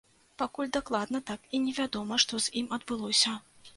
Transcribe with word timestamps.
Пакуль 0.41 0.69
дакладна 0.77 1.21
так 1.29 1.45
і 1.57 1.61
не 1.65 1.75
вядома, 1.81 2.21
што 2.25 2.43
з 2.47 2.55
ім 2.63 2.67
адбылося. 2.79 3.37